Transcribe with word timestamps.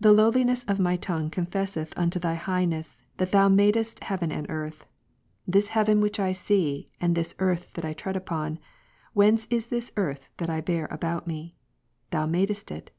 The 0.00 0.10
lowliness 0.12 0.64
of 0.64 0.80
my 0.80 0.96
tongue 0.96 1.30
confesseth 1.30 1.94
unto 1.96 2.18
Thy 2.18 2.34
Highness, 2.34 3.00
that 3.18 3.30
Thou 3.30 3.46
niadest 3.48 4.02
heaven 4.02 4.32
and 4.32 4.44
earth; 4.50 4.86
this 5.46 5.68
heaven 5.68 6.00
which 6.00 6.18
I 6.18 6.32
see, 6.32 6.88
and 7.00 7.14
this 7.14 7.36
earth 7.38 7.74
that 7.74 7.84
I 7.84 7.92
tread 7.92 8.16
upon, 8.16 8.58
whence 9.12 9.46
is 9.48 9.68
this 9.68 9.92
earth 9.96 10.28
that 10.38 10.50
I 10.50 10.60
bear 10.60 10.88
about 10.90 11.28
me; 11.28 11.52
Thou 12.10 12.26
madest 12.26 12.72
it. 12.72 12.90